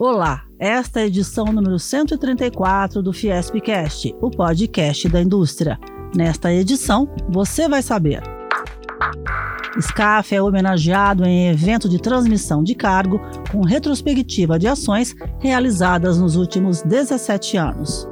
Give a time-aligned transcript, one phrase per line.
[0.00, 5.76] Olá, esta é a edição número 134 do Fiespcast, o podcast da indústria.
[6.14, 8.22] Nesta edição, você vai saber.
[9.80, 16.36] SCAF é homenageado em evento de transmissão de cargo com retrospectiva de ações realizadas nos
[16.36, 18.08] últimos 17 anos.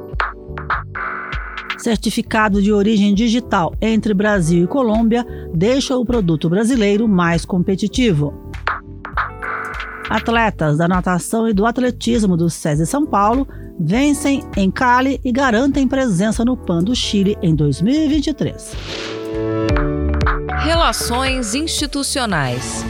[1.79, 5.25] Certificado de origem digital entre Brasil e Colômbia
[5.55, 8.46] deixa o produto brasileiro mais competitivo.
[10.09, 13.47] Atletas da natação e do atletismo do SESI São Paulo
[13.79, 18.73] vencem em Cali e garantem presença no PAN do Chile em 2023.
[20.61, 22.85] Relações institucionais.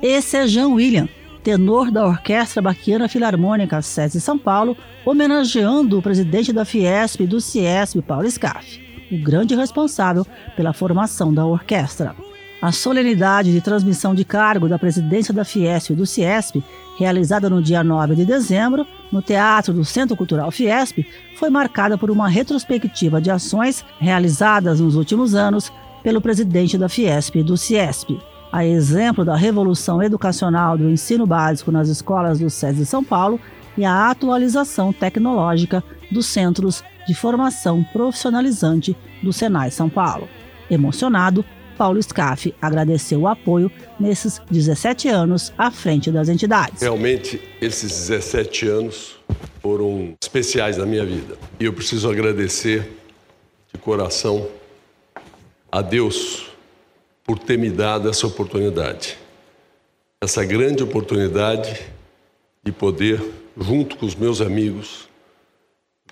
[0.00, 1.08] Esse é Jean William,
[1.48, 7.40] tenor da Orquestra Baquiana Filarmônica SESI São Paulo, homenageando o presidente da Fiesp e do
[7.40, 8.78] Ciesp, Paulo Scaff,
[9.10, 12.14] o grande responsável pela formação da orquestra.
[12.60, 16.62] A solenidade de transmissão de cargo da presidência da Fiesp e do Ciesp,
[16.98, 20.98] realizada no dia 9 de dezembro, no Teatro do Centro Cultural Fiesp,
[21.36, 27.36] foi marcada por uma retrospectiva de ações realizadas nos últimos anos pelo presidente da Fiesp
[27.36, 28.18] e do Ciesp.
[28.50, 33.38] A exemplo da revolução educacional do ensino básico nas escolas do SESI São Paulo
[33.76, 40.28] e a atualização tecnológica dos centros de formação profissionalizante do Senai São Paulo.
[40.70, 41.44] Emocionado,
[41.76, 46.82] Paulo Scaff agradeceu o apoio nesses 17 anos à frente das entidades.
[46.82, 49.16] Realmente, esses 17 anos
[49.62, 51.36] foram especiais na minha vida.
[51.60, 52.98] E eu preciso agradecer
[53.72, 54.48] de coração
[55.70, 56.47] a Deus
[57.28, 59.18] por ter me dado essa oportunidade.
[60.18, 61.78] Essa grande oportunidade
[62.64, 63.22] de poder,
[63.54, 65.06] junto com os meus amigos,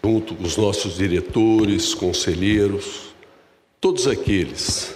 [0.05, 3.14] junto com os nossos diretores, conselheiros,
[3.81, 4.95] todos aqueles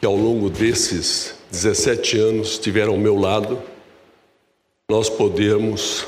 [0.00, 3.62] que ao longo desses 17 anos estiveram ao meu lado,
[4.90, 6.04] nós podemos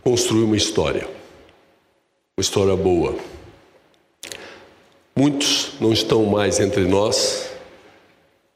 [0.00, 1.08] construir uma história,
[2.38, 3.16] uma história boa.
[5.16, 7.49] Muitos não estão mais entre nós,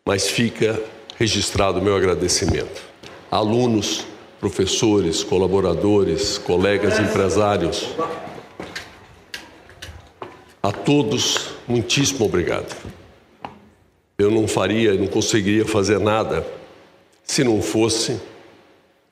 [0.06, 0.78] mas fica
[1.16, 2.82] registrado o meu agradecimento.
[3.30, 4.04] Alunos,
[4.38, 7.88] professores, colaboradores, colegas empresários,
[10.62, 12.76] a todos, muitíssimo obrigado.
[14.18, 16.46] Eu não faria, não conseguiria fazer nada
[17.22, 18.20] se não fosse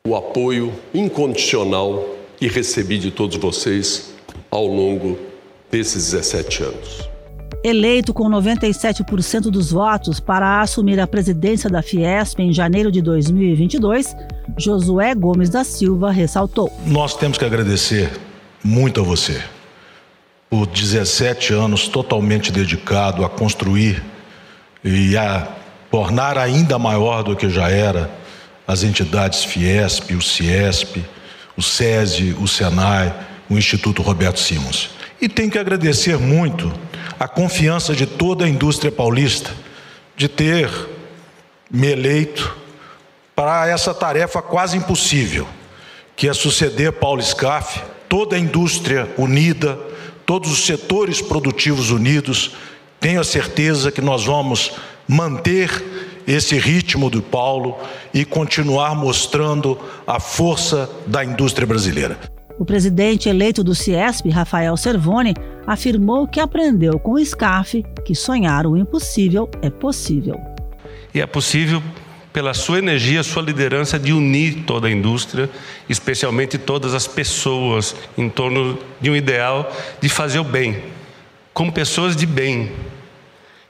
[0.06, 4.12] o apoio incondicional que recebi de todos vocês
[4.50, 5.19] ao longo
[5.70, 7.12] desses 17 anos.
[7.65, 14.17] Eleito com 97% dos votos para assumir a presidência da Fiesp em janeiro de 2022,
[14.59, 18.11] Josué Gomes da Silva ressaltou: Nós temos que agradecer
[18.65, 19.41] muito a você
[20.51, 24.03] por 17 anos totalmente dedicado a construir
[24.83, 25.49] e a
[25.89, 28.11] tornar ainda maior do que já era
[28.67, 31.05] as entidades Fiesp, o Ciesp,
[31.56, 33.15] o SESI, o Senai,
[33.49, 34.91] o Instituto Roberto Simons.
[35.21, 36.72] E tem que agradecer muito
[37.19, 39.51] a confiança de toda a indústria paulista
[40.17, 40.71] de ter
[41.71, 42.57] me eleito
[43.35, 45.49] para essa tarefa quase impossível,
[46.15, 49.79] que é suceder Paulo Scaff, toda a indústria unida,
[50.27, 52.53] todos os setores produtivos unidos.
[53.01, 54.73] Tenho a certeza que nós vamos
[55.09, 55.71] manter
[56.27, 57.77] esse ritmo do Paulo
[58.15, 62.31] e continuar mostrando a força da indústria brasileira.
[62.59, 65.35] O presidente eleito do Ciesp, Rafael Servoni,
[65.67, 70.39] afirmou que aprendeu com o SCAF que sonhar o impossível é possível.
[71.15, 71.83] E é possível
[72.33, 75.51] pela sua energia, sua liderança de unir toda a indústria,
[75.89, 79.71] especialmente todas as pessoas em torno de um ideal
[80.01, 80.83] de fazer o bem,
[81.53, 82.73] como pessoas de bem.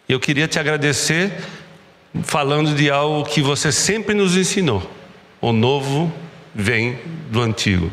[0.09, 1.32] Eu queria te agradecer
[2.22, 4.82] falando de algo que você sempre nos ensinou:
[5.41, 6.12] o novo
[6.54, 6.99] vem
[7.31, 7.91] do antigo.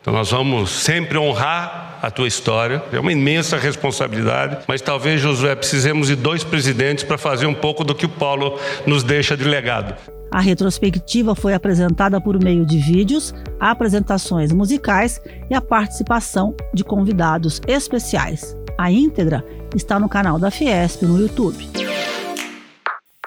[0.00, 5.54] Então nós vamos sempre honrar a tua história, é uma imensa responsabilidade, mas talvez, Josué,
[5.54, 9.44] precisemos de dois presidentes para fazer um pouco do que o Paulo nos deixa de
[9.44, 9.94] legado.
[10.32, 15.20] A retrospectiva foi apresentada por meio de vídeos, apresentações musicais
[15.50, 18.56] e a participação de convidados especiais.
[18.78, 19.44] A íntegra
[19.74, 21.68] está no canal da Fiesp no YouTube.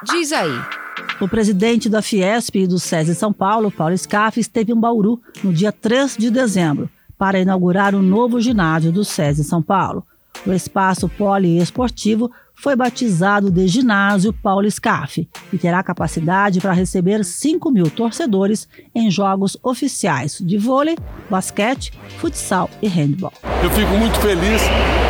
[0.06, 0.83] Diz aí.
[1.22, 5.54] O presidente da Fiesp e do SESI São Paulo, Paulo Scaff, esteve em Bauru no
[5.54, 10.06] dia 3 de dezembro para inaugurar o novo ginásio do SESI São Paulo.
[10.46, 17.72] O espaço poliesportivo foi batizado de Ginásio Paulo Scaff e terá capacidade para receber 5
[17.72, 20.98] mil torcedores em jogos oficiais de vôlei,
[21.30, 23.34] basquete, futsal e handball.
[23.62, 24.62] Eu fico muito feliz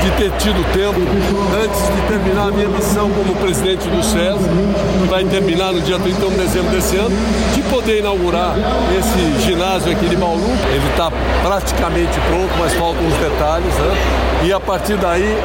[0.03, 0.99] de ter tido tempo,
[1.63, 4.37] antes de terminar a minha missão como presidente do SES,
[5.01, 7.15] que vai terminar no dia 31 de dezembro desse ano,
[7.55, 8.55] de poder inaugurar
[8.97, 10.43] esse ginásio aqui de Bauru.
[10.73, 11.09] Ele está
[11.41, 13.73] praticamente pronto, mas faltam os detalhes.
[13.73, 14.22] Né?
[14.45, 15.37] E a partir daí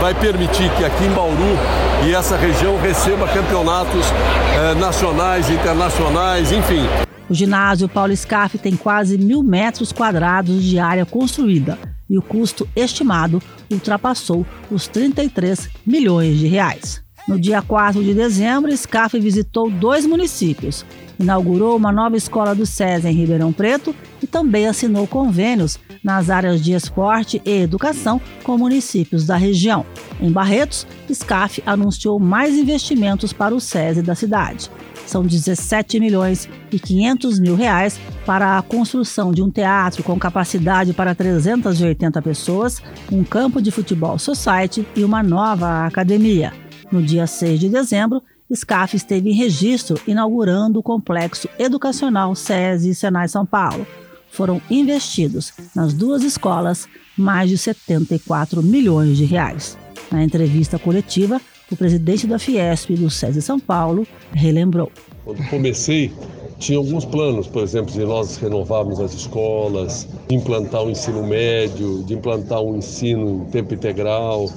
[0.00, 1.58] vai permitir que aqui em Bauru
[2.06, 4.06] e essa região receba campeonatos
[4.54, 6.86] eh, nacionais, internacionais, enfim.
[7.28, 11.76] O ginásio Paulo Scaff tem quase mil metros quadrados de área construída
[12.08, 13.42] e o custo estimado
[13.72, 17.02] ultrapassou os 33 milhões de reais.
[17.26, 20.84] No dia 4 de dezembro, Scaff visitou dois municípios,
[21.18, 26.62] inaugurou uma nova escola do SESI em Ribeirão Preto e também assinou convênios nas áreas
[26.62, 29.86] de esporte e educação com municípios da região.
[30.20, 34.70] Em Barretos, SCAF anunciou mais investimentos para o SESI da cidade.
[35.06, 40.92] São 17 milhões e 500 mil reais para a construção de um teatro com capacidade
[40.92, 42.82] para 380 pessoas,
[43.12, 46.52] um campo de futebol society e uma nova academia.
[46.90, 48.22] No dia 6 de dezembro,
[48.52, 53.86] SCAF esteve em registro inaugurando o complexo educacional SESI Senai São Paulo.
[54.30, 59.78] Foram investidos nas duas escolas mais de 74 milhões de reais.
[60.10, 64.92] Na entrevista coletiva, o presidente da Fiesp do SESI São Paulo relembrou.
[65.24, 66.12] Quando comecei,
[66.58, 72.02] tinha alguns planos, por exemplo, de nós renovarmos as escolas, de implantar o ensino médio,
[72.04, 74.48] de implantar um ensino em tempo integral,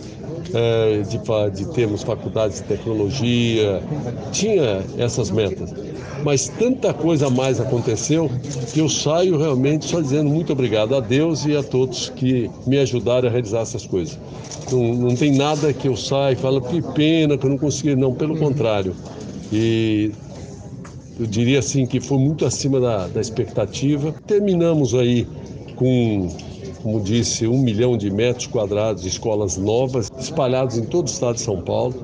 [0.53, 1.19] é, de,
[1.55, 3.81] de termos faculdades de tecnologia.
[4.31, 5.73] Tinha essas metas.
[6.23, 8.29] Mas tanta coisa mais aconteceu
[8.73, 12.77] que eu saio realmente só dizendo muito obrigado a Deus e a todos que me
[12.77, 14.17] ajudaram a realizar essas coisas.
[14.71, 17.95] Não, não tem nada que eu saia e falo que pena que eu não consegui,
[17.95, 18.95] não, pelo contrário.
[19.51, 20.11] E
[21.19, 24.13] eu diria assim que foi muito acima da, da expectativa.
[24.25, 25.27] Terminamos aí
[25.75, 26.29] com,
[26.81, 31.35] como disse, um milhão de metros quadrados de escolas novas espalhadas em todo o estado
[31.35, 32.03] de São Paulo.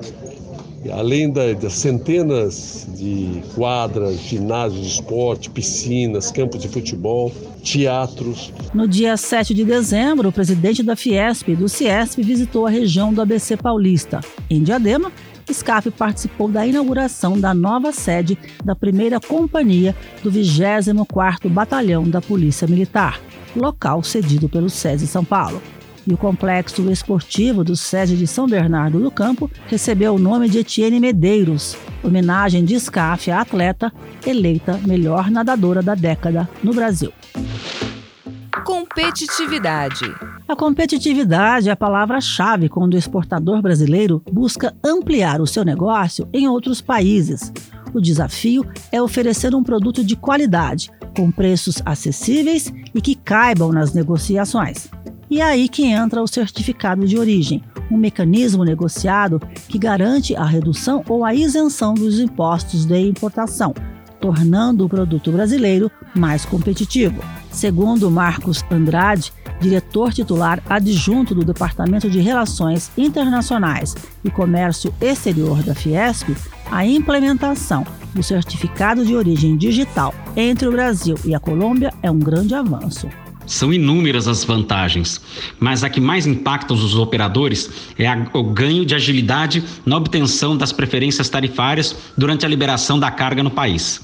[0.92, 7.32] Além das centenas de quadras, ginásios de esporte, piscinas, campos de futebol,
[7.64, 8.52] teatros.
[8.74, 13.14] No dia 7 de dezembro, o presidente da Fiesp e do Ciesp visitou a região
[13.14, 14.20] do ABC Paulista.
[14.50, 15.10] Em Diadema,
[15.52, 22.68] SCAF participou da inauguração da nova sede da primeira companhia do 24º Batalhão da Polícia
[22.68, 23.20] Militar,
[23.56, 25.62] local cedido pelo SESI São Paulo.
[26.06, 30.60] E o complexo esportivo do SESI de São Bernardo do Campo recebeu o nome de
[30.60, 33.92] Etienne Medeiros, homenagem de SCAF à atleta
[34.26, 37.12] eleita melhor nadadora da década no Brasil.
[38.64, 40.06] Competitividade.
[40.48, 46.48] A competitividade é a palavra-chave quando o exportador brasileiro busca ampliar o seu negócio em
[46.48, 47.52] outros países.
[47.94, 53.94] O desafio é oferecer um produto de qualidade, com preços acessíveis e que caibam nas
[53.94, 54.88] negociações.
[55.30, 57.62] E é aí que entra o certificado de origem,
[57.92, 63.74] um mecanismo negociado que garante a redução ou a isenção dos impostos de importação,
[64.22, 67.22] tornando o produto brasileiro mais competitivo.
[67.54, 73.96] Segundo Marcos Andrade, diretor titular adjunto do Departamento de Relações Internacionais
[74.26, 76.36] e Comércio Exterior da Fiesp,
[76.72, 82.20] a implementação do certificado de origem digital entre o Brasil e a Colômbia é um
[82.20, 83.08] grande avanço.
[83.46, 85.22] São inúmeras as vantagens,
[85.60, 90.58] mas a que mais impacta os operadores é a, o ganho de agilidade na obtenção
[90.58, 94.02] das preferências tarifárias durante a liberação da carga no país.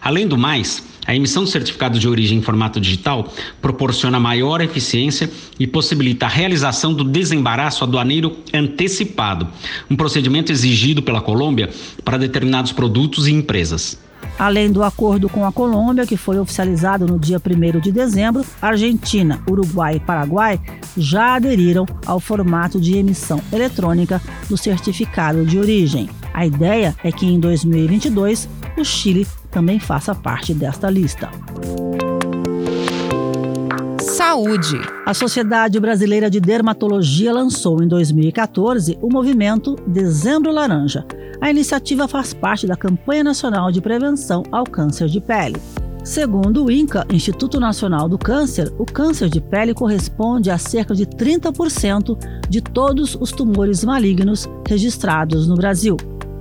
[0.00, 3.32] Além do mais, a emissão do certificado de origem em formato digital
[3.62, 9.46] proporciona maior eficiência e possibilita a realização do desembaraço aduaneiro antecipado,
[9.88, 11.70] um procedimento exigido pela Colômbia
[12.04, 13.98] para determinados produtos e empresas.
[14.38, 19.40] Além do acordo com a Colômbia, que foi oficializado no dia 1 de dezembro, Argentina,
[19.48, 20.60] Uruguai e Paraguai
[20.96, 26.10] já aderiram ao formato de emissão eletrônica do certificado de origem.
[26.34, 31.30] A ideia é que em 2022 o Chile também faça parte desta lista.
[33.98, 34.78] Saúde.
[35.06, 41.06] A Sociedade Brasileira de Dermatologia lançou em 2014 o movimento Dezembro Laranja.
[41.40, 45.56] A iniciativa faz parte da campanha nacional de prevenção ao câncer de pele.
[46.04, 51.06] Segundo o INCA, Instituto Nacional do Câncer, o câncer de pele corresponde a cerca de
[51.06, 55.96] 30% de todos os tumores malignos registrados no Brasil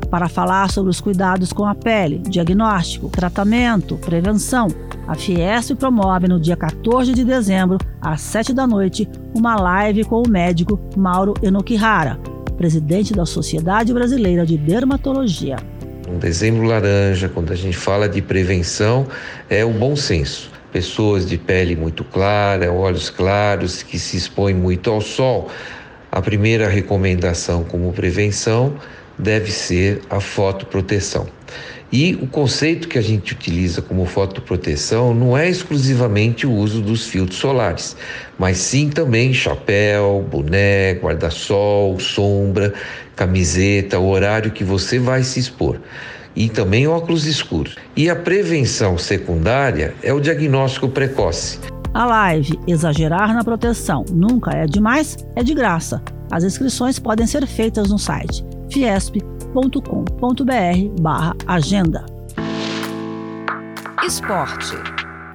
[0.09, 4.67] para falar sobre os cuidados com a pele, diagnóstico, tratamento, prevenção.
[5.07, 10.21] A Fiesp promove no dia 14 de dezembro, às 7 da noite, uma live com
[10.21, 12.19] o médico Mauro Enokihara.
[12.57, 15.57] presidente da Sociedade Brasileira de Dermatologia.
[16.07, 19.05] Um dezembro laranja, quando a gente fala de prevenção,
[19.49, 20.51] é o bom senso.
[20.71, 25.49] Pessoas de pele muito clara, olhos claros, que se expõem muito ao sol.
[26.11, 28.75] A primeira recomendação como prevenção
[29.17, 31.27] deve ser a fotoproteção.
[31.91, 37.07] E o conceito que a gente utiliza como fotoproteção não é exclusivamente o uso dos
[37.07, 37.95] filtros solares,
[38.37, 42.73] mas sim também chapéu, boné, guarda-sol, sombra,
[43.15, 45.79] camiseta, o horário que você vai se expor.
[46.35, 47.77] E também óculos escuros.
[47.95, 51.59] E a prevenção secundária é o diagnóstico precoce.
[51.93, 56.03] A live Exagerar na Proteção Nunca é Demais é de graça.
[56.29, 59.81] As inscrições podem ser feitas no site fiesp.com.br
[61.01, 62.05] barra agenda.
[64.05, 64.75] Esporte.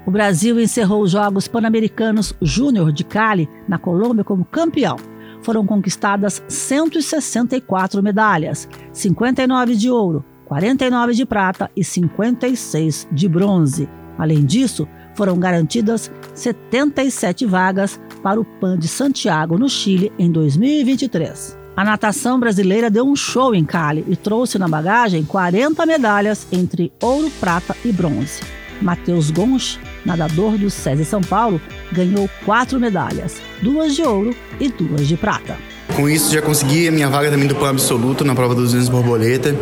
[0.06, 4.96] O Brasil encerrou os Jogos Pan-Americanos Júnior de Cali, na Colômbia, como campeão.
[5.42, 13.88] Foram conquistadas 164 medalhas, 59 de ouro, 49 de prata e 56 de bronze.
[14.18, 21.60] Além disso, foram garantidas 77 vagas para o PAN de Santiago, no Chile, em 2023.
[21.80, 26.92] A natação brasileira deu um show em Cali e trouxe na bagagem 40 medalhas entre
[27.00, 28.42] ouro, prata e bronze.
[28.82, 31.58] Matheus Gonch, nadador do SESI São Paulo,
[31.90, 35.56] ganhou quatro medalhas, duas de ouro e duas de prata.
[35.96, 38.90] Com isso já consegui a minha vaga também do PAN absoluto na prova dos 200
[38.90, 39.56] borboleta.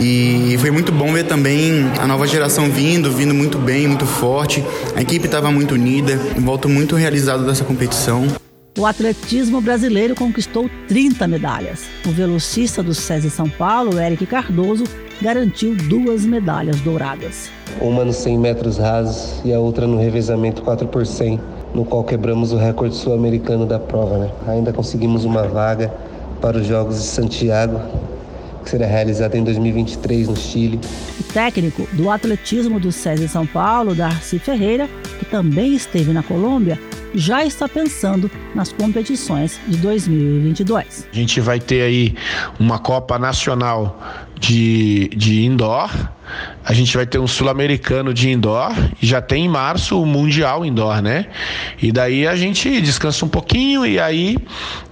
[0.00, 4.64] E foi muito bom ver também a nova geração vindo, vindo muito bem, muito forte.
[4.96, 8.26] A equipe estava muito unida, volto muito realizado dessa competição.
[8.78, 11.84] O atletismo brasileiro conquistou 30 medalhas.
[12.06, 14.84] O velocista do SESI São Paulo, Eric Cardoso,
[15.20, 17.50] garantiu duas medalhas douradas.
[17.82, 21.38] Uma nos 100 metros rasos e a outra no revezamento 4 por 100,
[21.74, 24.16] no qual quebramos o recorde sul-americano da prova.
[24.16, 24.30] Né?
[24.48, 25.92] Ainda conseguimos uma vaga
[26.40, 27.78] para os Jogos de Santiago,
[28.64, 30.80] que será realizado em 2023 no Chile.
[31.20, 34.88] O técnico do atletismo do SESI São Paulo, Darcy Ferreira,
[35.18, 36.78] que também esteve na Colômbia,
[37.14, 41.08] já está pensando nas competições de 2022.
[41.12, 42.14] A gente vai ter aí
[42.58, 44.00] uma Copa Nacional
[44.38, 45.90] de, de Indoor,
[46.64, 50.64] a gente vai ter um Sul-Americano de Indoor e já tem em março o Mundial
[50.64, 51.26] Indoor, né?
[51.80, 54.36] E daí a gente descansa um pouquinho e aí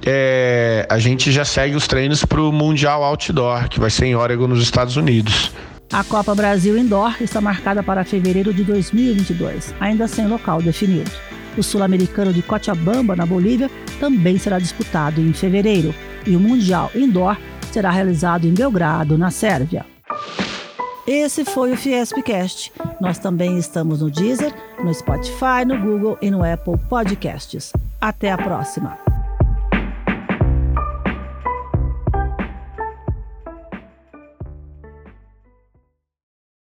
[0.07, 4.15] é, a gente já segue os treinos para o Mundial Outdoor, que vai ser em
[4.15, 5.53] Oregon, nos Estados Unidos.
[5.93, 11.11] A Copa Brasil Indoor está marcada para fevereiro de 2022, ainda sem local definido.
[11.57, 15.95] O Sul-Americano de Cochabamba, na Bolívia, também será disputado em fevereiro.
[16.27, 17.37] E o Mundial Indoor
[17.73, 19.85] será realizado em Belgrado, na Sérvia.
[21.07, 22.73] Esse foi o Fiespcast.
[23.01, 24.53] Nós também estamos no Deezer,
[24.83, 27.73] no Spotify, no Google e no Apple Podcasts.
[28.01, 29.10] Até a próxima!